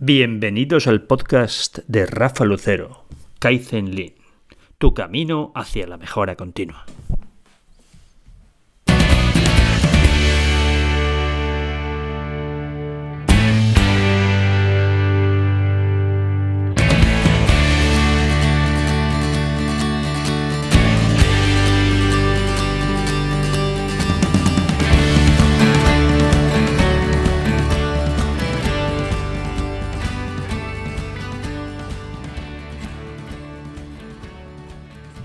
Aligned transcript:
Bienvenidos 0.00 0.86
al 0.86 1.02
podcast 1.02 1.80
de 1.88 2.06
Rafa 2.06 2.44
Lucero, 2.44 3.04
Kaizen 3.40 3.96
Lean, 3.96 4.12
tu 4.78 4.94
camino 4.94 5.50
hacia 5.56 5.88
la 5.88 5.96
mejora 5.96 6.36
continua. 6.36 6.86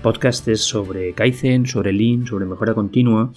Podcast 0.04 0.46
es 0.48 0.60
sobre 0.60 1.14
Kaizen, 1.14 1.64
sobre 1.64 1.90
Lean, 1.90 2.26
sobre 2.26 2.44
mejora 2.44 2.74
continua 2.74 3.32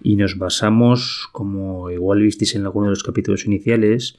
y 0.00 0.14
nos 0.14 0.38
basamos, 0.38 1.28
como 1.32 1.90
igual 1.90 2.22
visteis 2.22 2.54
en 2.54 2.62
alguno 2.62 2.86
de 2.86 2.90
los 2.90 3.02
capítulos 3.02 3.46
iniciales, 3.46 4.16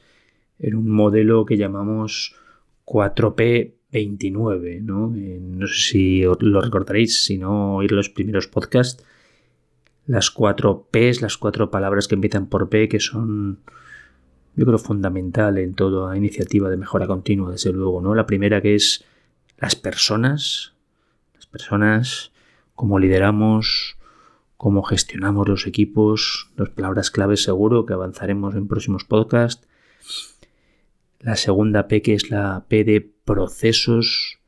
en 0.58 0.74
un 0.74 0.90
modelo 0.90 1.46
que 1.46 1.56
llamamos 1.56 2.36
4P29. 2.84 4.82
¿no? 4.82 5.16
Eh, 5.16 5.38
no 5.40 5.66
sé 5.68 5.74
si 5.74 6.20
lo 6.20 6.60
recordaréis, 6.60 7.24
si 7.24 7.38
no 7.38 7.76
oír 7.76 7.92
los 7.92 8.10
primeros 8.10 8.46
podcasts. 8.46 9.02
Las 10.04 10.30
cuatro 10.30 10.88
Ps, 10.90 11.22
las 11.22 11.38
cuatro 11.38 11.70
palabras 11.70 12.08
que 12.08 12.14
empiezan 12.14 12.46
por 12.46 12.68
P, 12.68 12.90
que 12.90 13.00
son, 13.00 13.60
yo 14.54 14.66
creo, 14.66 14.78
fundamental 14.78 15.56
en 15.56 15.72
toda 15.72 16.14
iniciativa 16.14 16.68
de 16.68 16.76
mejora 16.76 17.06
continua, 17.06 17.52
desde 17.52 17.72
luego. 17.72 18.02
¿no? 18.02 18.14
La 18.14 18.26
primera 18.26 18.60
que 18.60 18.74
es 18.74 19.02
las 19.56 19.76
personas, 19.76 20.75
personas, 21.56 22.32
cómo 22.74 22.98
lideramos, 22.98 23.96
cómo 24.58 24.82
gestionamos 24.82 25.48
los 25.48 25.66
equipos, 25.66 26.50
dos 26.54 26.68
palabras 26.68 27.10
claves 27.10 27.42
seguro 27.42 27.86
que 27.86 27.94
avanzaremos 27.94 28.54
en 28.54 28.68
próximos 28.68 29.04
podcasts. 29.04 29.66
La 31.20 31.36
segunda 31.36 31.88
P 31.88 32.02
que 32.02 32.12
es 32.12 32.30
la 32.30 32.66
P 32.68 32.84
de 32.84 33.00
procesos. 33.00 34.38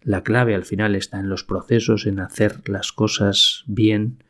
La 0.00 0.22
clave 0.22 0.54
al 0.54 0.64
final 0.64 0.94
está 0.94 1.18
en 1.18 1.28
los 1.28 1.42
procesos, 1.42 2.06
en 2.06 2.20
hacer 2.20 2.68
las 2.68 2.92
cosas 2.92 3.64
bien. 3.66 4.22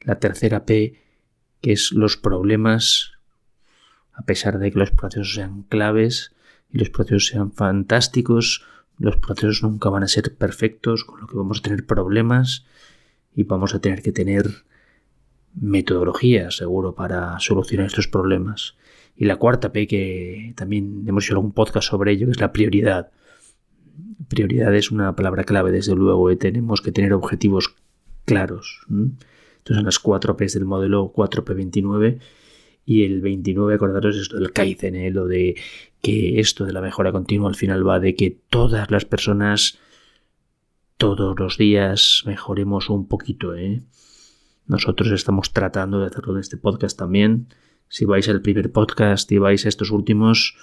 La 0.00 0.18
tercera 0.18 0.64
P 0.66 1.00
que 1.60 1.72
es 1.72 1.92
los 1.92 2.16
problemas, 2.16 3.12
a 4.12 4.22
pesar 4.22 4.58
de 4.58 4.72
que 4.72 4.78
los 4.78 4.90
procesos 4.90 5.34
sean 5.34 5.62
claves 5.62 6.32
y 6.68 6.78
los 6.78 6.90
procesos 6.90 7.28
sean 7.28 7.52
fantásticos, 7.52 8.64
los 8.98 9.16
procesos 9.16 9.62
nunca 9.62 9.88
van 9.90 10.02
a 10.02 10.08
ser 10.08 10.34
perfectos, 10.34 11.04
con 11.04 11.20
lo 11.20 11.26
que 11.26 11.36
vamos 11.36 11.58
a 11.60 11.62
tener 11.62 11.86
problemas 11.86 12.66
y 13.34 13.44
vamos 13.44 13.74
a 13.74 13.80
tener 13.80 14.02
que 14.02 14.12
tener 14.12 14.64
metodología, 15.54 16.50
seguro, 16.50 16.94
para 16.94 17.38
solucionar 17.40 17.86
estos 17.86 18.08
problemas. 18.08 18.76
Y 19.16 19.24
la 19.24 19.36
cuarta 19.36 19.72
P, 19.72 19.86
que 19.86 20.52
también 20.56 21.04
hemos 21.06 21.24
hecho 21.24 21.34
algún 21.34 21.52
podcast 21.52 21.88
sobre 21.88 22.12
ello, 22.12 22.26
que 22.26 22.32
es 22.32 22.40
la 22.40 22.52
prioridad. 22.52 23.10
Prioridad 24.28 24.74
es 24.74 24.90
una 24.90 25.14
palabra 25.16 25.44
clave, 25.44 25.72
desde 25.72 25.94
luego, 25.94 26.30
y 26.30 26.36
tenemos 26.36 26.80
que 26.80 26.92
tener 26.92 27.12
objetivos 27.12 27.74
claros. 28.24 28.84
Entonces, 28.88 29.76
son 29.76 29.84
las 29.84 29.98
cuatro 29.98 30.36
P 30.36 30.46
del 30.46 30.64
modelo 30.64 31.12
4P29 31.12 32.18
y 32.84 33.04
el 33.04 33.20
29, 33.20 33.74
acordaros 33.74 34.16
esto 34.16 34.38
del 34.38 34.52
Kaizen, 34.52 34.96
¿eh? 34.96 35.10
lo 35.10 35.26
de 35.26 35.56
esto 36.38 36.64
de 36.64 36.72
la 36.72 36.80
mejora 36.80 37.12
continua 37.12 37.48
al 37.48 37.54
final 37.54 37.86
va 37.86 38.00
de 38.00 38.14
que 38.14 38.30
todas 38.48 38.90
las 38.90 39.04
personas 39.04 39.78
todos 40.98 41.38
los 41.38 41.56
días 41.56 42.24
mejoremos 42.26 42.90
un 42.90 43.06
poquito. 43.06 43.54
¿eh? 43.54 43.82
Nosotros 44.66 45.10
estamos 45.12 45.52
tratando 45.52 46.00
de 46.00 46.06
hacerlo 46.06 46.34
en 46.34 46.40
este 46.40 46.56
podcast 46.56 46.98
también. 46.98 47.48
Si 47.88 48.04
vais 48.04 48.28
al 48.28 48.42
primer 48.42 48.70
podcast 48.70 49.30
y 49.32 49.38
vais 49.38 49.64
a 49.64 49.68
estos 49.68 49.90
últimos, 49.90 50.56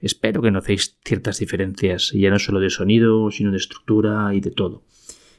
espero 0.00 0.40
que 0.40 0.50
nocéis 0.50 0.96
ciertas 1.04 1.38
diferencias, 1.38 2.12
ya 2.12 2.30
no 2.30 2.38
solo 2.38 2.60
de 2.60 2.70
sonido, 2.70 3.30
sino 3.30 3.50
de 3.50 3.58
estructura 3.58 4.32
y 4.34 4.40
de 4.40 4.52
todo. 4.52 4.84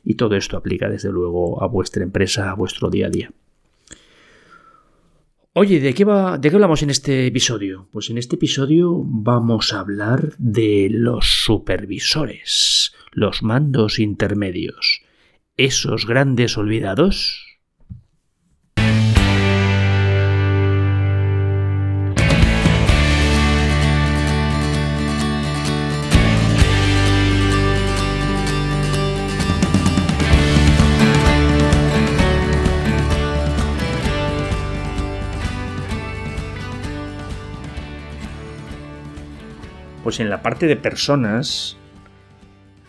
Y 0.04 0.16
todo 0.16 0.36
esto 0.36 0.58
aplica 0.58 0.90
desde 0.90 1.12
luego 1.12 1.64
a 1.64 1.68
vuestra 1.68 2.04
empresa, 2.04 2.52
a 2.52 2.56
vuestro 2.56 2.90
día 2.90 3.08
a 3.08 3.10
día. 3.10 3.32
Oye, 5.56 5.80
¿de 5.80 5.94
qué, 5.94 6.04
va, 6.04 6.40
¿de 6.40 6.50
qué 6.50 6.56
hablamos 6.56 6.82
en 6.82 6.90
este 6.90 7.28
episodio? 7.28 7.88
Pues 7.92 8.10
en 8.10 8.18
este 8.18 8.38
episodio 8.38 9.04
vamos 9.06 9.72
a 9.72 9.82
hablar 9.82 10.34
de 10.40 10.88
los 10.90 11.44
supervisores, 11.44 12.92
los 13.12 13.44
mandos 13.44 14.00
intermedios, 14.00 15.04
esos 15.56 16.08
grandes 16.08 16.58
olvidados 16.58 17.53
Pues 40.04 40.20
en 40.20 40.30
la 40.30 40.42
parte 40.42 40.68
de 40.68 40.76
personas, 40.76 41.78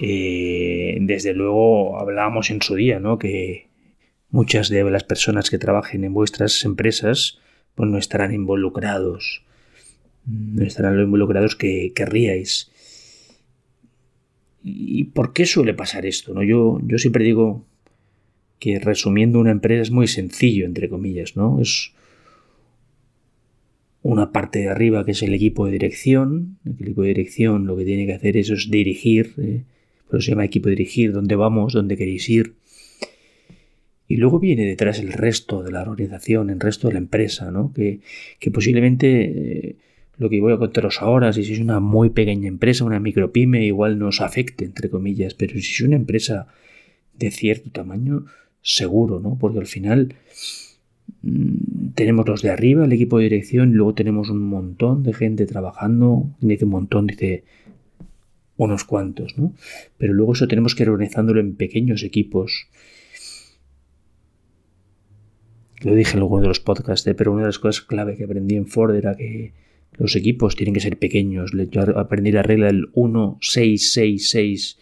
eh, 0.01 0.99
desde 1.01 1.33
luego 1.33 2.01
hablábamos 2.01 2.51
en 2.51 2.61
su 2.61 2.75
día, 2.75 2.99
¿no? 2.99 3.19
Que 3.19 3.69
muchas 4.31 4.69
de 4.69 4.83
las 4.91 5.05
personas 5.05 5.49
que 5.49 5.59
trabajen 5.59 6.03
en 6.03 6.13
vuestras 6.13 6.65
empresas 6.65 7.39
pues 7.77 7.89
no 7.89 7.99
estarán 7.99 8.35
involucrados, 8.35 9.45
no 10.27 10.65
estarán 10.65 10.97
lo 10.97 11.05
involucrados 11.05 11.55
que 11.55 11.93
querríais. 11.95 12.71
¿Y 14.63 15.05
por 15.05 15.33
qué 15.33 15.47
suele 15.47 15.75
pasar 15.75 16.07
esto? 16.07 16.35
¿no? 16.35 16.43
Yo, 16.43 16.81
yo 16.85 16.99
siempre 16.99 17.25
digo 17.25 17.65
que 18.59 18.81
resumiendo 18.81 19.39
una 19.39 19.51
empresa 19.51 19.83
es 19.83 19.91
muy 19.91 20.09
sencillo, 20.09 20.65
entre 20.65 20.89
comillas, 20.89 21.37
¿no? 21.37 21.61
Es 21.61 21.93
una 24.05 24.33
parte 24.33 24.59
de 24.59 24.69
arriba 24.69 25.03
que 25.07 25.13
es 25.13 25.23
el 25.23 25.33
equipo 25.33 25.65
de 25.65 25.73
dirección. 25.73 26.59
El 26.67 26.73
equipo 26.73 27.03
de 27.03 27.09
dirección 27.09 27.67
lo 27.67 27.75
que 27.75 27.87
tiene 27.87 28.05
que 28.05 28.13
hacer 28.13 28.37
eso 28.37 28.53
es 28.53 28.71
dirigir, 28.71 29.33
eh, 29.39 29.63
por 30.07 30.19
eso 30.19 30.27
se 30.27 30.31
llama 30.33 30.45
equipo 30.45 30.69
de 30.69 30.77
dirigir, 30.77 31.13
dónde 31.13 31.35
vamos, 31.37 31.73
dónde 31.73 31.97
queréis 31.97 32.29
ir. 32.29 32.53
Y 34.07 34.19
luego 34.19 34.39
viene 34.39 34.67
detrás 34.67 34.99
el 34.99 35.11
resto 35.11 35.63
de 35.63 35.73
la 35.73 35.81
organización, 35.81 36.51
el 36.51 36.61
resto 36.61 36.89
de 36.89 36.95
la 36.95 36.99
empresa, 36.99 37.51
¿no? 37.51 37.73
que, 37.73 38.01
posiblemente 38.53 39.69
eh, 39.69 39.77
lo 40.19 40.29
que 40.29 40.39
voy 40.39 40.53
a 40.53 40.59
contaros 40.59 41.01
ahora, 41.01 41.33
si 41.33 41.43
sois 41.43 41.59
una 41.59 41.81
muy 41.81 42.11
pequeña 42.11 42.49
empresa, 42.49 42.85
una 42.85 43.01
micropyme, 43.01 43.65
igual 43.65 43.99
nos 43.99 44.21
afecte, 44.21 44.67
entre 44.67 44.91
comillas, 44.91 45.33
pero 45.33 45.55
si 45.55 45.73
es 45.73 45.81
una 45.81 45.97
empresa 45.97 46.47
de 47.19 47.31
cierto 47.31 47.71
tamaño, 47.71 48.27
seguro, 48.61 49.19
¿no? 49.19 49.39
porque 49.41 49.61
al 49.61 49.67
final 49.67 50.15
Mm, 51.25 51.84
tenemos 51.95 52.29
los 52.29 52.43
de 52.43 52.51
arriba, 52.51 52.85
el 52.85 52.93
equipo 52.93 53.19
de 53.19 53.25
dirección, 53.25 53.71
y 53.71 53.75
luego 53.75 53.95
tenemos 53.95 54.31
un 54.31 54.49
montón 54.49 55.03
de 55.03 55.13
gente 55.13 55.47
trabajando. 55.47 56.27
Dice 56.41 56.65
un 56.65 56.73
montón, 56.73 57.07
dice 57.07 57.45
unos 58.57 58.85
cuantos, 58.85 59.37
¿no? 59.39 59.55
Pero 59.99 60.13
luego 60.13 60.33
eso 60.33 60.49
tenemos 60.49 60.75
que 60.75 60.85
ir 60.85 60.91
organizándolo 60.91 61.41
en 61.41 61.57
pequeños 61.57 62.03
equipos. 62.03 62.69
Lo 65.83 65.95
dije 65.95 66.13
en 66.13 66.19
alguno 66.19 66.43
de 66.43 66.49
los 66.49 66.61
podcasts, 66.61 67.07
¿eh? 67.07 67.15
pero 67.15 67.33
una 67.33 67.43
de 67.43 67.49
las 67.49 67.59
cosas 67.59 67.85
clave 67.85 68.17
que 68.17 68.25
aprendí 68.25 68.57
en 68.57 68.67
Ford 68.67 68.95
era 68.95 69.17
que 69.17 69.53
los 69.97 70.17
equipos 70.17 70.57
tienen 70.57 70.75
que 70.75 70.81
ser 70.81 70.99
pequeños. 70.99 71.53
Yo 71.71 71.83
aprendí 71.99 72.33
la 72.33 72.43
regla 72.43 72.67
del 72.67 72.87
1, 72.95 73.39
6, 73.41 73.93
6, 73.93 74.31
6. 74.31 74.79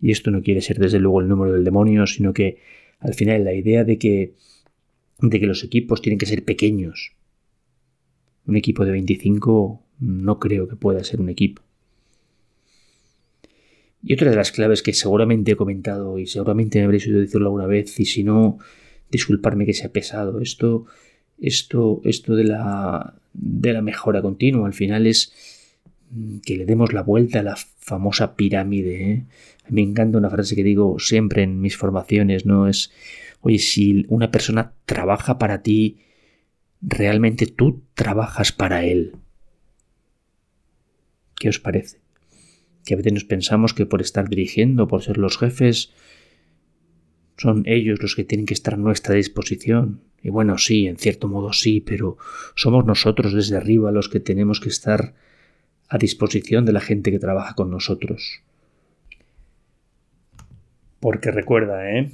Y 0.00 0.10
esto 0.10 0.30
no 0.30 0.42
quiere 0.42 0.60
ser 0.60 0.78
desde 0.78 0.98
luego 0.98 1.20
el 1.20 1.28
número 1.28 1.52
del 1.52 1.64
demonio, 1.64 2.06
sino 2.06 2.32
que 2.32 2.58
al 2.98 3.14
final 3.14 3.44
la 3.44 3.54
idea 3.54 3.84
de 3.84 3.98
que 3.98 4.34
de 5.18 5.40
que 5.40 5.46
los 5.46 5.64
equipos 5.64 6.02
tienen 6.02 6.18
que 6.18 6.26
ser 6.26 6.44
pequeños. 6.44 7.12
Un 8.46 8.56
equipo 8.56 8.84
de 8.84 8.92
25 8.92 9.82
no 10.00 10.38
creo 10.38 10.68
que 10.68 10.76
pueda 10.76 11.04
ser 11.04 11.20
un 11.20 11.28
equipo. 11.28 11.62
Y 14.02 14.14
otra 14.14 14.30
de 14.30 14.36
las 14.36 14.50
claves 14.50 14.82
que 14.82 14.92
seguramente 14.92 15.52
he 15.52 15.56
comentado 15.56 16.18
y 16.18 16.26
seguramente 16.26 16.78
me 16.78 16.86
habréis 16.86 17.06
oído 17.06 17.20
decirlo 17.20 17.46
alguna 17.46 17.66
vez 17.66 18.00
y 18.00 18.04
si 18.04 18.24
no, 18.24 18.58
disculparme 19.10 19.64
que 19.64 19.74
sea 19.74 19.92
pesado. 19.92 20.40
Esto, 20.40 20.86
esto, 21.40 22.00
esto 22.04 22.34
de 22.34 22.44
la, 22.44 23.14
de 23.32 23.72
la 23.72 23.82
mejora 23.82 24.20
continua 24.20 24.66
al 24.66 24.74
final 24.74 25.06
es 25.06 25.32
que 26.44 26.56
le 26.56 26.66
demos 26.66 26.92
la 26.92 27.02
vuelta 27.02 27.40
a 27.40 27.42
la 27.42 27.56
famosa 27.78 28.36
pirámide. 28.36 29.12
¿eh? 29.12 29.24
me 29.68 29.82
encanta 29.82 30.18
una 30.18 30.30
frase 30.30 30.56
que 30.56 30.64
digo 30.64 30.98
siempre 30.98 31.42
en 31.42 31.60
mis 31.60 31.76
formaciones, 31.76 32.46
¿no? 32.46 32.68
Es 32.68 32.90
Oye, 33.42 33.58
si 33.58 34.06
una 34.08 34.30
persona 34.30 34.72
trabaja 34.86 35.38
para 35.38 35.62
ti, 35.62 35.98
realmente 36.80 37.46
tú 37.46 37.82
trabajas 37.94 38.52
para 38.52 38.84
él. 38.84 39.16
¿Qué 41.34 41.48
os 41.48 41.58
parece? 41.58 42.00
Que 42.84 42.94
a 42.94 42.96
veces 42.96 43.12
nos 43.12 43.24
pensamos 43.24 43.74
que 43.74 43.84
por 43.84 44.00
estar 44.00 44.28
dirigiendo, 44.28 44.86
por 44.86 45.02
ser 45.02 45.18
los 45.18 45.38
jefes, 45.38 45.92
son 47.36 47.64
ellos 47.66 48.00
los 48.00 48.14
que 48.14 48.22
tienen 48.22 48.46
que 48.46 48.54
estar 48.54 48.74
a 48.74 48.76
nuestra 48.76 49.16
disposición. 49.16 50.02
Y 50.22 50.30
bueno, 50.30 50.56
sí, 50.56 50.86
en 50.86 50.96
cierto 50.96 51.26
modo 51.26 51.52
sí, 51.52 51.80
pero 51.80 52.18
somos 52.54 52.86
nosotros 52.86 53.34
desde 53.34 53.56
arriba 53.56 53.90
los 53.90 54.08
que 54.08 54.20
tenemos 54.20 54.60
que 54.60 54.68
estar 54.68 55.14
a 55.92 55.98
disposición 55.98 56.64
de 56.64 56.72
la 56.72 56.80
gente 56.80 57.10
que 57.10 57.18
trabaja 57.18 57.54
con 57.54 57.70
nosotros. 57.70 58.40
Porque 61.00 61.30
recuerda, 61.30 61.90
¿eh? 61.90 62.10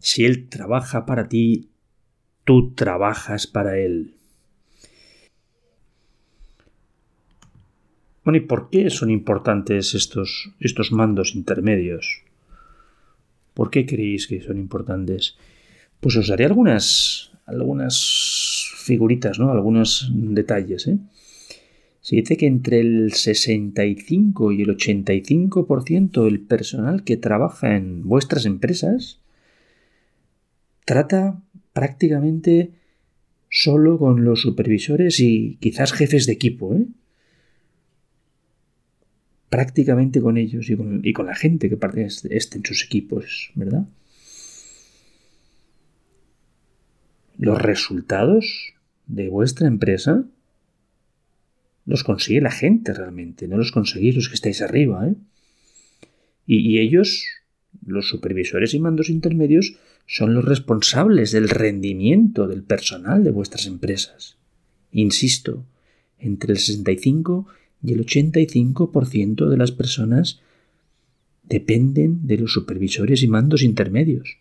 Si 0.00 0.24
Él 0.24 0.48
trabaja 0.48 1.06
para 1.06 1.28
ti, 1.28 1.70
tú 2.44 2.74
trabajas 2.74 3.46
para 3.46 3.78
Él. 3.78 4.14
Bueno, 8.24 8.38
¿y 8.38 8.40
por 8.40 8.70
qué 8.70 8.90
son 8.90 9.10
importantes 9.10 9.94
estos, 9.94 10.50
estos 10.58 10.90
mandos 10.90 11.36
intermedios? 11.36 12.24
¿Por 13.54 13.70
qué 13.70 13.86
creéis 13.86 14.26
que 14.26 14.42
son 14.42 14.58
importantes? 14.58 15.36
Pues 16.00 16.16
os 16.16 16.26
daré 16.26 16.44
algunas, 16.44 17.30
algunas 17.46 18.72
figuritas, 18.78 19.38
¿no? 19.38 19.52
Algunos 19.52 20.10
detalles, 20.12 20.88
¿eh? 20.88 20.98
Se 22.10 22.16
dice 22.16 22.36
que 22.36 22.46
entre 22.46 22.80
el 22.80 23.12
65 23.12 24.50
y 24.50 24.62
el 24.62 24.76
85% 24.76 26.24
del 26.24 26.40
personal 26.40 27.04
que 27.04 27.16
trabaja 27.16 27.76
en 27.76 28.02
vuestras 28.02 28.46
empresas 28.46 29.20
trata 30.84 31.40
prácticamente 31.72 32.72
solo 33.48 33.96
con 33.96 34.24
los 34.24 34.40
supervisores 34.40 35.20
y 35.20 35.56
quizás 35.60 35.92
jefes 35.92 36.26
de 36.26 36.32
equipo, 36.32 36.74
¿eh? 36.74 36.88
prácticamente 39.48 40.20
con 40.20 40.36
ellos 40.36 40.68
y 40.68 41.12
con, 41.12 41.26
la 41.26 41.36
gente 41.36 41.68
que 41.70 41.76
parte 41.76 42.08
este 42.30 42.58
en 42.58 42.64
sus 42.64 42.84
equipos, 42.84 43.52
¿verdad? 43.54 43.86
Los 47.38 47.62
resultados 47.62 48.74
de 49.06 49.28
vuestra 49.28 49.68
empresa 49.68 50.24
los 51.86 52.04
consigue 52.04 52.40
la 52.40 52.50
gente 52.50 52.92
realmente, 52.92 53.48
no 53.48 53.56
los 53.56 53.72
conseguís 53.72 54.14
los 54.14 54.28
que 54.28 54.34
estáis 54.34 54.62
arriba. 54.62 55.08
¿eh? 55.08 55.14
Y, 56.46 56.58
y 56.58 56.78
ellos, 56.78 57.24
los 57.84 58.08
supervisores 58.08 58.74
y 58.74 58.80
mandos 58.80 59.08
intermedios, 59.08 59.76
son 60.06 60.34
los 60.34 60.44
responsables 60.44 61.30
del 61.32 61.48
rendimiento 61.48 62.48
del 62.48 62.62
personal 62.62 63.22
de 63.22 63.30
vuestras 63.30 63.66
empresas. 63.66 64.36
Insisto, 64.92 65.64
entre 66.18 66.52
el 66.52 66.58
65 66.58 67.46
y 67.82 67.92
el 67.92 68.04
85% 68.04 69.48
de 69.48 69.56
las 69.56 69.72
personas 69.72 70.40
dependen 71.44 72.26
de 72.26 72.38
los 72.38 72.52
supervisores 72.52 73.22
y 73.22 73.28
mandos 73.28 73.62
intermedios. 73.62 74.38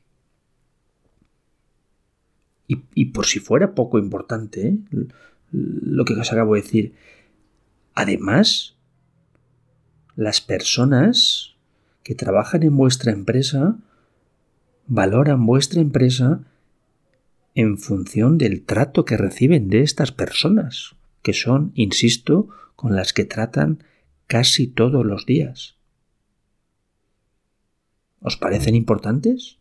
Y, 2.68 3.06
por 3.06 3.26
si 3.26 3.40
fuera 3.40 3.74
poco 3.74 3.98
importante 3.98 4.68
¿eh? 4.68 4.78
lo 5.52 6.06
que 6.06 6.14
os 6.14 6.32
acabo 6.32 6.54
de 6.54 6.62
decir, 6.62 6.94
además, 8.00 8.76
las 10.16 10.40
personas 10.40 11.56
que 12.02 12.16
trabajan 12.16 12.64
en 12.64 12.78
vuestra 12.78 13.12
empresa 13.12 13.76
valoran 14.88 15.46
vuestra 15.46 15.82
empresa 15.82 16.42
en 17.56 17.78
función 17.78 18.38
del 18.38 18.64
trato 18.64 19.04
que 19.04 19.18
reciben 19.18 19.70
de 19.70 19.82
estas 19.82 20.14
personas, 20.14 20.96
que 21.22 21.34
son, 21.34 21.74
insisto, 21.76 22.48
con 22.78 22.96
las 22.96 23.12
que 23.12 23.26
tratan 23.26 23.84
casi 24.28 24.68
todos 24.68 25.06
los 25.06 25.26
días. 25.26 25.76
¿Os 28.22 28.38
parecen 28.38 28.76
importantes? 28.76 29.58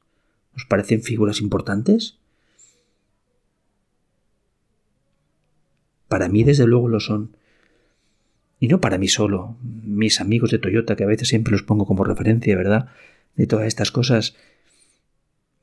¿Os 0.54 0.64
parecen 0.64 1.02
figuras 1.02 1.40
importantes? 1.40 2.18
Para 6.06 6.28
mí 6.28 6.44
desde 6.44 6.66
luego 6.66 6.88
lo 6.88 7.00
son. 7.00 7.36
Y 8.60 8.68
no 8.68 8.80
para 8.80 8.98
mí 8.98 9.08
solo, 9.08 9.56
mis 9.62 10.20
amigos 10.20 10.50
de 10.50 10.58
Toyota, 10.58 10.96
que 10.96 11.04
a 11.04 11.08
veces 11.08 11.28
siempre 11.28 11.52
los 11.52 11.62
pongo 11.62 11.86
como 11.86 12.04
referencia, 12.04 12.56
¿verdad? 12.56 12.88
De 13.36 13.46
todas 13.46 13.66
estas 13.66 13.92
cosas, 13.92 14.34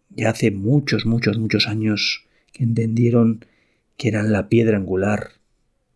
ya 0.10 0.30
hace 0.30 0.52
muchos, 0.52 1.06
muchos, 1.06 1.38
muchos 1.38 1.68
años 1.68 2.26
que 2.54 2.64
entendieron 2.64 3.46
que 3.98 4.08
eran 4.08 4.32
la 4.32 4.48
piedra 4.48 4.78
angular 4.78 5.32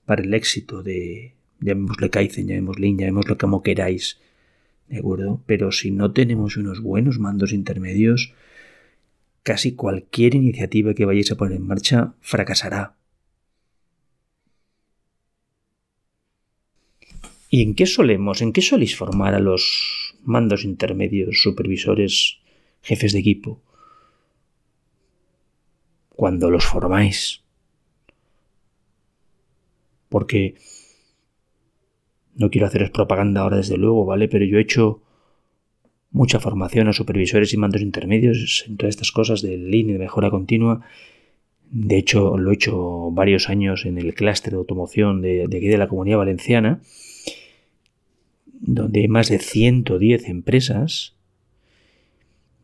para 0.05 0.23
el 0.23 0.33
éxito 0.33 0.83
de, 0.83 1.33
llamémosle 1.61 2.09
Kaizen, 2.09 2.47
llamémosle 2.47 2.87
Lean, 2.87 2.97
llamémoslo 2.97 3.37
como 3.37 3.63
queráis, 3.63 4.19
¿de 4.87 4.99
acuerdo? 4.99 5.41
Pero 5.45 5.71
si 5.71 5.91
no 5.91 6.11
tenemos 6.11 6.57
unos 6.57 6.81
buenos 6.81 7.19
mandos 7.19 7.53
intermedios, 7.53 8.33
casi 9.43 9.73
cualquier 9.73 10.35
iniciativa 10.35 10.93
que 10.93 11.05
vayáis 11.05 11.31
a 11.31 11.35
poner 11.35 11.57
en 11.57 11.67
marcha 11.67 12.13
fracasará. 12.19 12.98
¿Y 17.49 17.63
en 17.63 17.73
qué 17.73 17.87
solemos, 17.87 18.41
en 18.41 18.53
qué 18.53 18.61
soléis 18.61 18.95
formar 18.95 19.33
a 19.33 19.39
los 19.39 20.15
mandos 20.23 20.63
intermedios, 20.63 21.41
supervisores, 21.41 22.37
jefes 22.81 23.11
de 23.13 23.19
equipo? 23.19 23.61
Cuando 26.09 26.51
los 26.51 26.65
formáis. 26.65 27.41
Porque 30.09 30.55
no 32.35 32.49
quiero 32.49 32.67
haceros 32.67 32.91
propaganda 32.91 33.41
ahora, 33.41 33.57
desde 33.57 33.77
luego, 33.77 34.05
¿vale? 34.05 34.27
Pero 34.27 34.45
yo 34.45 34.59
he 34.59 34.61
hecho 34.61 35.01
mucha 36.11 36.39
formación 36.39 36.87
a 36.87 36.93
supervisores 36.93 37.53
y 37.53 37.57
mandos 37.57 37.81
intermedios 37.81 38.65
en 38.67 38.77
todas 38.77 38.95
estas 38.95 39.11
cosas 39.11 39.41
de 39.41 39.57
línea 39.57 39.93
de 39.93 39.99
mejora 39.99 40.29
continua. 40.29 40.81
De 41.71 41.97
hecho, 41.97 42.37
lo 42.37 42.51
he 42.51 42.55
hecho 42.55 43.11
varios 43.11 43.49
años 43.49 43.85
en 43.85 43.97
el 43.97 44.13
clúster 44.13 44.53
de 44.53 44.57
automoción 44.57 45.21
de, 45.21 45.43
aquí 45.43 45.67
de 45.67 45.77
la 45.77 45.87
Comunidad 45.87 46.17
Valenciana, 46.17 46.81
donde 48.59 49.01
hay 49.01 49.07
más 49.07 49.29
de 49.29 49.39
110 49.39 50.27
empresas. 50.29 51.15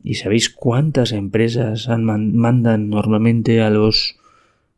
¿Y 0.03 0.15
sabéis 0.15 0.49
cuántas 0.49 1.11
empresas 1.11 1.87
mandan 1.89 2.89
normalmente 2.89 3.61
a 3.61 3.69
los 3.69 4.17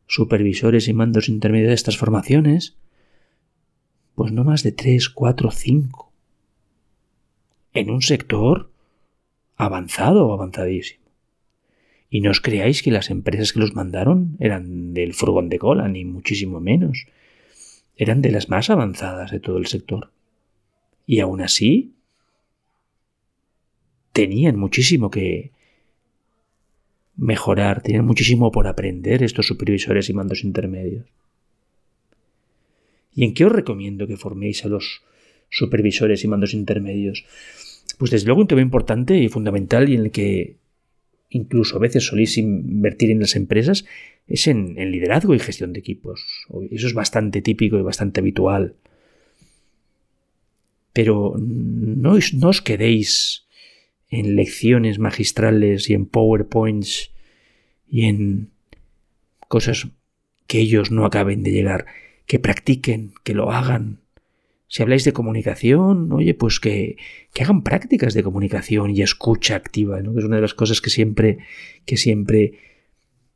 supervisores 0.07 0.87
y 0.87 0.93
mandos 0.93 1.27
intermedios 1.27 1.69
de 1.69 1.75
estas 1.75 1.97
formaciones? 1.97 2.77
Pues 4.15 4.31
no 4.31 4.43
más 4.43 4.63
de 4.63 4.71
3, 4.71 5.09
4, 5.09 5.51
5. 5.51 6.11
En 7.73 7.89
un 7.89 8.01
sector 8.01 8.71
avanzado 9.57 10.27
o 10.27 10.33
avanzadísimo. 10.33 11.05
Y 12.09 12.21
no 12.21 12.31
os 12.31 12.39
creáis 12.39 12.81
que 12.81 12.91
las 12.91 13.09
empresas 13.09 13.51
que 13.51 13.59
los 13.59 13.75
mandaron 13.75 14.37
eran 14.39 14.93
del 14.93 15.13
furgón 15.13 15.49
de 15.49 15.59
cola, 15.59 15.89
ni 15.89 16.05
muchísimo 16.05 16.61
menos. 16.61 17.05
Eran 17.97 18.21
de 18.21 18.31
las 18.31 18.47
más 18.47 18.69
avanzadas 18.69 19.31
de 19.31 19.41
todo 19.41 19.57
el 19.57 19.67
sector. 19.67 20.11
Y 21.07 21.21
aún 21.21 21.41
así, 21.41 21.95
tenían 24.11 24.59
muchísimo 24.59 25.09
que 25.09 25.51
mejorar, 27.15 27.81
tenían 27.81 28.05
muchísimo 28.05 28.51
por 28.51 28.67
aprender 28.67 29.23
estos 29.23 29.47
supervisores 29.47 30.09
y 30.09 30.13
mandos 30.13 30.43
intermedios. 30.43 31.05
¿Y 33.15 33.23
en 33.23 33.33
qué 33.33 33.45
os 33.45 33.51
recomiendo 33.51 34.05
que 34.05 34.17
forméis 34.17 34.63
a 34.63 34.67
los 34.67 35.01
supervisores 35.49 36.23
y 36.23 36.27
mandos 36.27 36.53
intermedios? 36.53 37.25
Pues 37.97 38.11
desde 38.11 38.27
luego 38.27 38.41
un 38.41 38.47
tema 38.47 38.61
importante 38.61 39.17
y 39.17 39.29
fundamental 39.29 39.89
y 39.89 39.95
en 39.95 40.01
el 40.01 40.11
que 40.11 40.57
incluso 41.29 41.77
a 41.77 41.79
veces 41.79 42.05
solís 42.05 42.37
invertir 42.37 43.11
en 43.11 43.19
las 43.19 43.35
empresas 43.35 43.85
es 44.27 44.47
en, 44.47 44.75
liderazgo 44.91 45.33
y 45.33 45.39
gestión 45.39 45.73
de 45.73 45.79
equipos. 45.79 46.21
Eso 46.69 46.87
es 46.87 46.93
bastante 46.93 47.41
típico 47.41 47.79
y 47.79 47.81
bastante 47.81 48.19
habitual. 48.19 48.75
Pero 50.97 51.35
no, 51.37 52.17
no 52.33 52.49
os 52.49 52.61
quedéis 52.63 53.45
en 54.09 54.35
lecciones 54.35 54.97
magistrales 54.97 55.91
y 55.91 55.93
en 55.93 56.07
PowerPoints 56.07 57.11
y 57.87 58.05
en 58.05 58.49
cosas 59.47 59.89
que 60.47 60.57
ellos 60.57 60.89
no 60.89 61.05
acaben 61.05 61.43
de 61.43 61.51
llegar 61.51 61.85
que 62.25 62.39
practiquen, 62.39 63.13
que 63.23 63.35
lo 63.35 63.51
hagan. 63.51 63.99
Si 64.69 64.81
habláis 64.81 65.03
de 65.03 65.13
comunicación, 65.13 66.11
oye, 66.11 66.33
pues 66.33 66.59
que, 66.59 66.97
que 67.31 67.43
hagan 67.43 67.61
prácticas 67.61 68.15
de 68.15 68.23
comunicación 68.23 68.89
y 68.89 69.03
escucha 69.03 69.55
activa, 69.55 70.01
¿no? 70.01 70.13
Que 70.13 70.21
es 70.21 70.25
una 70.25 70.37
de 70.37 70.41
las 70.41 70.55
cosas 70.55 70.81
que 70.81 70.89
siempre, 70.89 71.37
que 71.85 71.97
siempre 71.97 72.53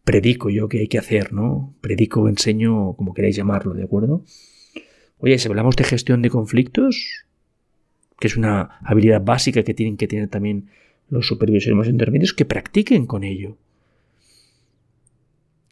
predico 0.03 0.49
yo 0.49 0.67
que 0.67 0.79
hay 0.79 0.87
que 0.87 0.97
hacer, 0.97 1.31
¿no? 1.31 1.75
Predico, 1.79 2.27
enseño, 2.27 2.95
como 2.95 3.13
queráis 3.13 3.35
llamarlo, 3.35 3.75
¿de 3.75 3.83
acuerdo? 3.83 4.25
Oye, 5.19 5.37
si 5.37 5.47
hablamos 5.47 5.75
de 5.75 5.83
gestión 5.83 6.23
de 6.23 6.31
conflictos, 6.31 7.27
que 8.21 8.27
es 8.27 8.37
una 8.37 8.77
habilidad 8.83 9.19
básica 9.19 9.63
que 9.63 9.73
tienen 9.73 9.97
que 9.97 10.07
tener 10.07 10.27
también 10.27 10.69
los 11.09 11.25
supervisores 11.25 11.75
más 11.75 11.87
intermedios, 11.87 12.35
que 12.35 12.45
practiquen 12.45 13.07
con 13.07 13.23
ello. 13.23 13.57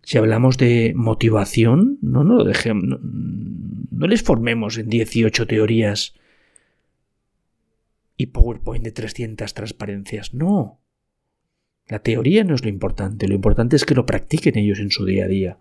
Si 0.01 0.17
hablamos 0.17 0.57
de 0.57 0.93
motivación, 0.95 1.99
no, 2.01 2.23
no 2.23 2.43
dejemos, 2.43 2.99
no, 3.01 4.07
les 4.07 4.23
formemos 4.23 4.79
en 4.79 4.89
18 4.89 5.45
teorías 5.45 6.15
y 8.17 8.25
PowerPoint 8.25 8.83
de 8.83 8.93
300 8.93 9.53
transparencias. 9.53 10.33
No. 10.33 10.81
La 11.87 11.99
teoría 11.99 12.43
no 12.43 12.55
es 12.55 12.63
lo 12.63 12.69
importante, 12.69 13.27
lo 13.27 13.35
importante 13.35 13.75
es 13.75 13.85
que 13.85 13.93
lo 13.93 14.07
practiquen 14.07 14.57
ellos 14.57 14.79
en 14.79 14.89
su 14.89 15.05
día 15.05 15.25
a 15.25 15.27
día. 15.27 15.57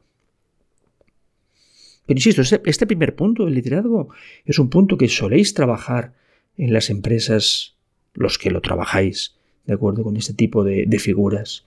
Pero 2.07 2.17
insisto, 2.17 2.41
este, 2.41 2.63
este 2.65 2.87
primer 2.87 3.15
punto 3.15 3.45
del 3.45 3.53
liderazgo 3.53 4.09
es 4.47 4.59
un 4.59 4.71
punto 4.71 4.97
que 4.97 5.09
soléis 5.09 5.53
trabajar 5.53 6.15
en 6.59 6.73
las 6.73 6.91
empresas, 6.91 7.77
los 8.15 8.37
que 8.37 8.51
lo 8.51 8.61
trabajáis, 8.61 9.37
de 9.65 9.75
acuerdo 9.75 10.03
con 10.03 10.17
este 10.17 10.35
tipo 10.35 10.65
de, 10.65 10.99
figuras. 10.99 11.65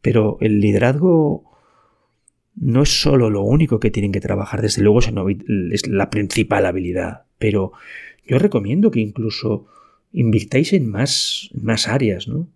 Pero 0.00 0.38
el 0.40 0.60
liderazgo 0.60 1.44
no 2.54 2.82
es 2.82 3.00
solo 3.00 3.28
lo 3.28 3.42
único 3.42 3.80
que 3.80 3.90
tienen 3.90 4.12
que 4.12 4.20
trabajar, 4.20 4.62
desde 4.62 4.82
luego 4.82 5.00
es 5.00 5.86
la 5.88 6.10
principal 6.10 6.64
habilidad, 6.64 7.24
pero 7.38 7.72
yo 8.26 8.38
recomiendo 8.38 8.90
que 8.90 9.00
incluso 9.00 9.66
invirtáis 10.12 10.72
en 10.72 10.88
más, 10.88 11.50
más 11.54 11.88
áreas, 11.88 12.28
¿no? 12.28 12.48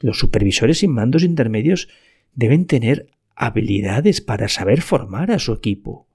Los 0.00 0.18
supervisores 0.18 0.82
y 0.84 0.88
mandos 0.88 1.24
intermedios 1.24 1.88
deben 2.34 2.66
tener 2.66 3.08
habilidades 3.34 4.20
para 4.20 4.48
saber 4.48 4.80
formar 4.80 5.32
a 5.32 5.38
su 5.40 5.52
equipo. 5.52 6.06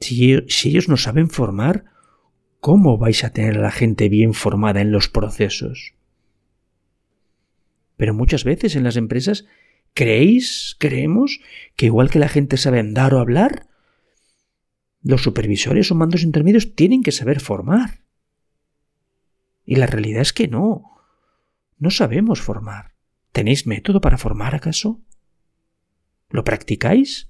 Si 0.00 0.34
ellos 0.64 0.88
no 0.88 0.96
saben 0.96 1.30
formar, 1.30 1.91
¿cómo 2.62 2.96
vais 2.96 3.24
a 3.24 3.30
tener 3.30 3.58
a 3.58 3.62
la 3.62 3.72
gente 3.72 4.08
bien 4.08 4.34
formada 4.34 4.80
en 4.80 4.92
los 4.92 5.08
procesos? 5.08 5.94
Pero 7.96 8.14
muchas 8.14 8.44
veces 8.44 8.76
en 8.76 8.84
las 8.84 8.96
empresas 8.96 9.46
creéis, 9.94 10.76
creemos, 10.78 11.40
que 11.74 11.86
igual 11.86 12.08
que 12.08 12.20
la 12.20 12.28
gente 12.28 12.56
sabe 12.56 12.78
andar 12.78 13.14
o 13.14 13.18
hablar, 13.18 13.66
los 15.02 15.24
supervisores 15.24 15.90
o 15.90 15.96
mandos 15.96 16.22
intermedios 16.22 16.76
tienen 16.76 17.02
que 17.02 17.10
saber 17.10 17.40
formar. 17.40 18.04
Y 19.66 19.74
la 19.74 19.88
realidad 19.88 20.22
es 20.22 20.32
que 20.32 20.46
no. 20.46 20.84
No 21.78 21.90
sabemos 21.90 22.40
formar. 22.40 22.94
¿Tenéis 23.32 23.66
método 23.66 24.00
para 24.00 24.18
formar 24.18 24.54
acaso? 24.54 25.00
¿Lo 26.30 26.44
practicáis? 26.44 27.28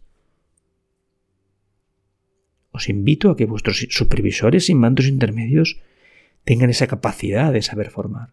Os 2.73 2.89
invito 2.89 3.31
a 3.31 3.37
que 3.37 3.47
vuestros 3.47 3.87
supervisores 3.91 4.69
y 4.69 4.75
mandos 4.75 5.07
intermedios 5.07 5.79
tengan 6.45 6.71
esa 6.71 6.87
capacidad 6.87 7.53
de 7.53 7.63
saber 7.63 7.91
formar. 7.91 8.33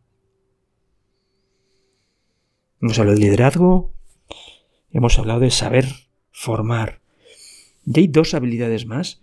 Hemos 2.82 2.98
hablado 2.98 3.18
de 3.18 3.26
liderazgo, 3.26 3.94
hemos 4.92 5.20
hablado 5.20 5.42
de 5.42 5.52
saber 5.52 5.86
formar. 6.32 7.02
Y 7.86 8.00
hay 8.00 8.08
dos 8.08 8.34
habilidades 8.34 8.86
más 8.86 9.22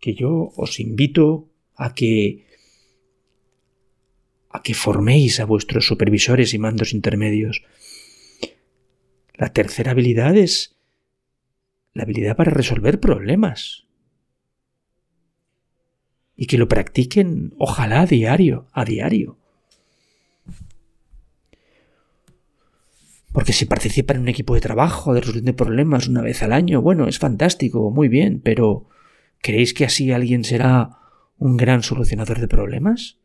que 0.00 0.14
yo 0.14 0.52
os 0.56 0.80
invito 0.80 1.48
a 1.76 1.94
que 1.94 2.46
a 4.50 4.62
que 4.62 4.74
forméis 4.74 5.40
a 5.40 5.46
vuestros 5.46 5.86
supervisores 5.86 6.52
y 6.52 6.58
mandos 6.58 6.92
intermedios. 6.92 7.62
La 9.34 9.52
tercera 9.52 9.92
habilidad 9.92 10.36
es 10.36 10.76
la 11.94 12.02
habilidad 12.02 12.36
para 12.36 12.50
resolver 12.50 13.00
problemas. 13.00 13.86
Y 16.36 16.46
que 16.46 16.58
lo 16.58 16.68
practiquen, 16.68 17.54
ojalá 17.58 18.02
a 18.02 18.06
diario, 18.06 18.66
a 18.72 18.84
diario. 18.84 19.38
Porque 23.32 23.52
si 23.52 23.64
participan 23.64 24.16
en 24.16 24.22
un 24.22 24.28
equipo 24.28 24.54
de 24.54 24.60
trabajo, 24.60 25.14
de 25.14 25.20
resolución 25.20 25.46
de 25.46 25.54
problemas 25.54 26.06
una 26.06 26.20
vez 26.20 26.42
al 26.42 26.52
año, 26.52 26.82
bueno, 26.82 27.08
es 27.08 27.18
fantástico, 27.18 27.90
muy 27.90 28.08
bien, 28.08 28.40
pero 28.44 28.88
¿creéis 29.40 29.72
que 29.72 29.86
así 29.86 30.12
alguien 30.12 30.44
será 30.44 30.98
un 31.38 31.56
gran 31.56 31.82
solucionador 31.82 32.40
de 32.40 32.48
problemas? 32.48 33.18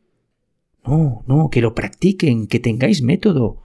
No, 0.86 1.24
no, 1.28 1.50
que 1.50 1.62
lo 1.62 1.76
practiquen, 1.76 2.48
que 2.48 2.60
tengáis 2.60 3.02
método, 3.02 3.64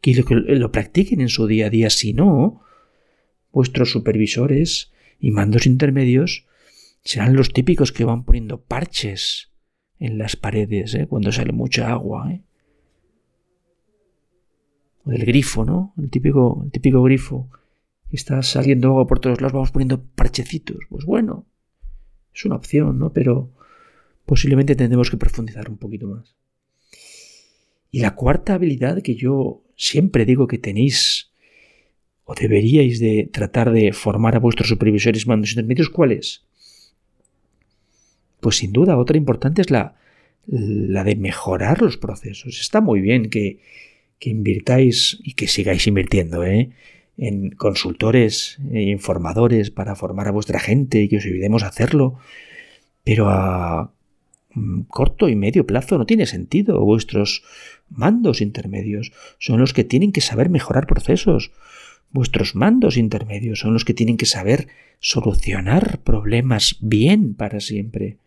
que 0.00 0.14
lo, 0.14 0.24
que 0.24 0.34
lo 0.34 0.72
practiquen 0.72 1.20
en 1.20 1.28
su 1.28 1.46
día 1.46 1.66
a 1.66 1.70
día. 1.70 1.90
Si 1.90 2.14
no, 2.14 2.62
vuestros 3.52 3.92
supervisores 3.92 4.92
y 5.20 5.30
mandos 5.30 5.66
intermedios 5.66 6.46
serán 7.04 7.34
los 7.34 7.52
típicos 7.52 7.92
que 7.92 8.04
van 8.04 8.24
poniendo 8.24 8.60
parches 8.62 9.50
en 9.98 10.18
las 10.18 10.36
paredes 10.36 10.94
¿eh? 10.94 11.06
cuando 11.06 11.32
sale 11.32 11.52
mucha 11.52 11.90
agua. 11.90 12.32
¿eh? 12.32 12.42
o 15.04 15.10
del 15.10 15.24
grifo, 15.24 15.64
¿no? 15.64 15.94
El 15.98 16.10
típico, 16.10 16.62
el 16.64 16.70
típico 16.70 17.02
grifo 17.02 17.50
que 18.08 18.16
está 18.16 18.42
saliendo 18.42 18.88
agua 18.88 19.06
por 19.06 19.20
todos 19.20 19.40
lados, 19.40 19.52
vamos 19.52 19.70
poniendo 19.70 20.02
parchecitos. 20.02 20.78
Pues 20.88 21.04
bueno, 21.04 21.46
es 22.34 22.44
una 22.44 22.56
opción, 22.56 22.98
¿no? 22.98 23.12
Pero 23.12 23.52
posiblemente 24.26 24.76
tendremos 24.76 25.10
que 25.10 25.16
profundizar 25.16 25.68
un 25.68 25.78
poquito 25.78 26.06
más. 26.06 26.36
Y 27.90 28.00
la 28.00 28.14
cuarta 28.14 28.54
habilidad 28.54 29.02
que 29.02 29.14
yo 29.14 29.64
siempre 29.76 30.24
digo 30.24 30.46
que 30.46 30.58
tenéis 30.58 31.30
o 32.24 32.34
deberíais 32.34 33.00
de 33.00 33.28
tratar 33.32 33.72
de 33.72 33.92
formar 33.92 34.36
a 34.36 34.38
vuestros 34.38 34.68
supervisores 34.68 35.26
mandos 35.26 35.50
intermedios, 35.50 35.90
¿cuál 35.90 36.12
es? 36.12 36.46
Pues 38.42 38.56
sin 38.56 38.72
duda, 38.72 38.98
otra 38.98 39.16
importante 39.16 39.62
es 39.62 39.70
la, 39.70 39.94
la 40.48 41.04
de 41.04 41.14
mejorar 41.14 41.80
los 41.80 41.96
procesos. 41.96 42.60
Está 42.60 42.80
muy 42.80 43.00
bien 43.00 43.30
que, 43.30 43.60
que 44.18 44.30
invirtáis 44.30 45.20
y 45.22 45.34
que 45.34 45.46
sigáis 45.46 45.86
invirtiendo 45.86 46.44
¿eh? 46.44 46.70
en 47.16 47.50
consultores 47.50 48.58
e 48.72 48.82
informadores 48.82 49.70
para 49.70 49.94
formar 49.94 50.26
a 50.26 50.32
vuestra 50.32 50.58
gente 50.58 51.02
y 51.02 51.08
que 51.08 51.18
os 51.18 51.24
ayudemos 51.24 51.62
a 51.62 51.68
hacerlo, 51.68 52.18
pero 53.04 53.28
a 53.30 53.92
mm, 54.54 54.80
corto 54.88 55.28
y 55.28 55.36
medio 55.36 55.64
plazo 55.64 55.96
no 55.96 56.04
tiene 56.04 56.26
sentido. 56.26 56.84
Vuestros 56.84 57.44
mandos 57.90 58.40
intermedios 58.40 59.12
son 59.38 59.60
los 59.60 59.72
que 59.72 59.84
tienen 59.84 60.10
que 60.10 60.20
saber 60.20 60.50
mejorar 60.50 60.88
procesos. 60.88 61.52
Vuestros 62.10 62.56
mandos 62.56 62.96
intermedios 62.96 63.60
son 63.60 63.72
los 63.72 63.84
que 63.84 63.94
tienen 63.94 64.16
que 64.16 64.26
saber 64.26 64.66
solucionar 64.98 66.00
problemas 66.00 66.78
bien 66.80 67.34
para 67.34 67.60
siempre. 67.60 68.18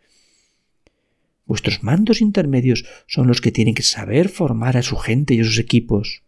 Vuestros 1.46 1.84
mandos 1.84 2.22
intermedios 2.22 2.86
son 3.08 3.28
los 3.28 3.42
que 3.42 3.52
tienen 3.52 3.75
que 3.75 3.84
saber 3.84 4.30
formar 4.30 4.78
a 4.78 4.82
su 4.82 4.98
gente 4.98 5.36
y 5.36 5.42
a 5.42 5.44
sus 5.44 5.60
equipos. 5.60 6.24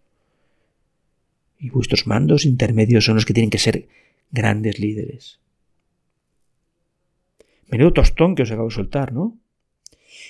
Y 1.59 1.69
vuestros 1.69 2.05
mandos 2.05 2.45
intermedios 2.45 3.05
son 3.05 3.15
los 3.15 3.25
que 3.25 3.33
tienen 3.33 3.49
que 3.49 3.57
ser 3.57 3.87
grandes 4.31 4.79
líderes. 4.79 5.39
Menudo 7.69 7.93
tostón 7.93 8.35
que 8.35 8.43
os 8.43 8.51
acabo 8.51 8.69
de 8.69 8.75
soltar, 8.75 9.11
¿no? 9.11 9.37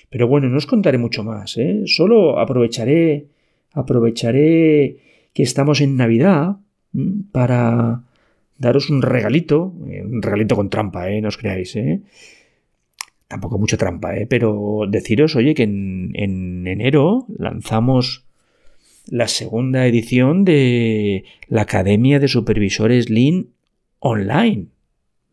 Pero 0.09 0.27
bueno, 0.27 0.47
no 0.47 0.57
os 0.57 0.65
contaré 0.65 0.97
mucho 0.97 1.23
más, 1.23 1.57
¿eh? 1.57 1.83
Solo 1.85 2.39
aprovecharé, 2.39 3.27
aprovecharé 3.73 4.97
que 5.33 5.43
estamos 5.43 5.81
en 5.81 5.97
Navidad 5.97 6.57
para 7.31 8.03
daros 8.57 8.89
un 8.89 9.01
regalito, 9.01 9.73
eh, 9.87 10.01
un 10.03 10.21
regalito 10.21 10.55
con 10.55 10.69
trampa, 10.69 11.11
¿eh? 11.11 11.21
No 11.21 11.27
os 11.27 11.37
creáis, 11.37 11.75
¿eh? 11.75 12.01
Tampoco 13.27 13.57
mucha 13.57 13.77
trampa, 13.77 14.15
¿eh? 14.17 14.27
pero 14.27 14.83
deciros, 14.89 15.35
oye, 15.35 15.53
que 15.53 15.63
en, 15.63 16.65
enero 16.65 17.25
lanzamos 17.37 18.25
la 19.07 19.27
segunda 19.27 19.85
edición 19.85 20.45
de 20.45 21.25
la 21.47 21.63
Academia 21.63 22.19
de 22.19 22.27
Supervisores 22.27 23.09
Lean 23.09 23.47
online. 23.99 24.67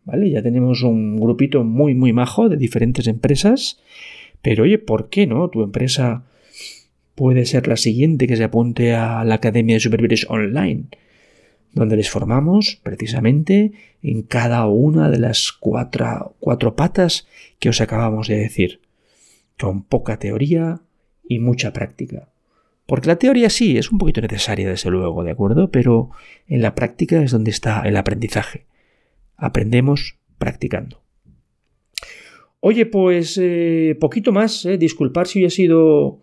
¿Vale? 0.04 0.30
Ya 0.30 0.42
tenemos 0.42 0.82
un 0.82 1.18
grupito 1.18 1.64
muy, 1.64 1.94
muy 1.94 2.12
majo 2.12 2.48
de 2.50 2.58
diferentes 2.58 3.06
empresas. 3.06 3.80
Pero 4.42 4.64
oye, 4.64 4.78
¿por 4.78 5.08
qué 5.08 5.26
no? 5.26 5.48
Tu 5.48 5.62
empresa 5.62 6.26
puede 7.14 7.46
ser 7.46 7.68
la 7.68 7.78
siguiente 7.78 8.26
que 8.26 8.36
se 8.36 8.44
apunte 8.44 8.92
a 8.94 9.24
la 9.24 9.36
Academia 9.36 9.76
de 9.76 9.80
Supervisores 9.80 10.26
Online 10.28 10.84
donde 11.74 11.96
les 11.96 12.10
formamos 12.10 12.80
precisamente 12.82 13.72
en 14.02 14.22
cada 14.22 14.66
una 14.66 15.10
de 15.10 15.18
las 15.18 15.52
cuatro, 15.52 16.36
cuatro 16.38 16.76
patas 16.76 17.26
que 17.58 17.68
os 17.68 17.80
acabamos 17.80 18.28
de 18.28 18.36
decir, 18.36 18.80
con 19.58 19.82
poca 19.82 20.18
teoría 20.18 20.80
y 21.28 21.38
mucha 21.40 21.72
práctica. 21.72 22.28
Porque 22.86 23.08
la 23.08 23.16
teoría 23.16 23.50
sí 23.50 23.78
es 23.78 23.90
un 23.90 23.98
poquito 23.98 24.20
necesaria, 24.20 24.68
desde 24.68 24.90
luego, 24.90 25.24
¿de 25.24 25.30
acuerdo? 25.30 25.70
Pero 25.70 26.10
en 26.46 26.62
la 26.62 26.74
práctica 26.74 27.22
es 27.22 27.30
donde 27.30 27.50
está 27.50 27.82
el 27.82 27.96
aprendizaje. 27.96 28.66
Aprendemos 29.36 30.18
practicando. 30.38 31.02
Oye, 32.60 32.86
pues 32.86 33.38
eh, 33.40 33.96
poquito 34.00 34.32
más, 34.32 34.64
eh, 34.64 34.78
disculpar 34.78 35.26
si 35.26 35.40
hoy 35.40 35.46
he 35.46 35.50
sido 35.50 36.22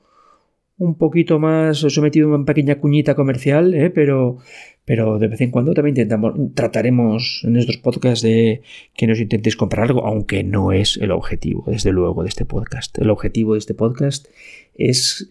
un 0.81 0.95
poquito 0.95 1.37
más, 1.37 1.83
os 1.83 1.95
he 1.95 2.01
metido 2.01 2.27
una 2.27 2.43
pequeña 2.43 2.79
cuñita 2.79 3.13
comercial, 3.13 3.75
eh, 3.75 3.91
pero 3.91 4.39
pero 4.83 5.19
de 5.19 5.27
vez 5.27 5.39
en 5.41 5.51
cuando 5.51 5.75
también 5.75 5.95
intentamos, 5.95 6.33
trataremos 6.55 7.43
en 7.45 7.55
estos 7.55 7.77
podcasts 7.77 8.23
de 8.23 8.63
que 8.95 9.05
nos 9.05 9.19
intentéis 9.19 9.55
comprar 9.55 9.85
algo, 9.85 10.07
aunque 10.07 10.43
no 10.43 10.71
es 10.71 10.97
el 10.97 11.11
objetivo, 11.11 11.65
desde 11.67 11.91
luego, 11.91 12.23
de 12.23 12.29
este 12.29 12.45
podcast. 12.45 12.97
El 12.97 13.11
objetivo 13.11 13.53
de 13.53 13.59
este 13.59 13.75
podcast 13.75 14.27
es 14.73 15.29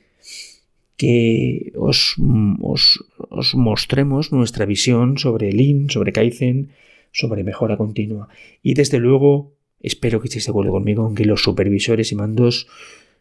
que 0.97 1.73
os, 1.77 2.15
os, 2.61 3.55
mostremos 3.57 4.31
nuestra 4.31 4.67
visión 4.67 5.19
sobre 5.19 5.53
Lean, 5.53 5.91
sobre 5.91 6.13
Kaizen, 6.13 6.71
sobre 7.11 7.43
mejora 7.43 7.77
continua. 7.77 8.29
Y 8.63 8.75
desde 8.75 9.01
luego, 9.01 9.57
espero 9.81 10.21
que 10.21 10.29
estéis 10.29 10.47
de 10.47 10.51
acuerdo 10.51 10.71
conmigo 10.71 11.09
en 11.09 11.17
que 11.17 11.25
los 11.25 11.43
supervisores 11.43 12.13
y 12.13 12.15
mandos 12.15 12.69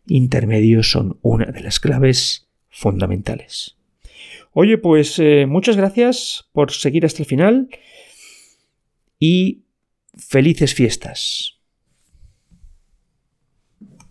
intermedios 0.09 0.91
son 0.91 1.17
una 1.21 1.45
de 1.45 1.61
las 1.61 1.79
claves 1.79 2.49
fundamentales. 2.69 3.77
Oye, 4.51 4.77
pues 4.77 5.19
eh, 5.19 5.45
muchas 5.47 5.77
gracias 5.77 6.49
por 6.53 6.71
seguir 6.71 7.05
hasta 7.05 7.21
el 7.21 7.27
final 7.27 7.69
y 9.19 9.63
felices 10.17 10.73
fiestas. 10.73 11.58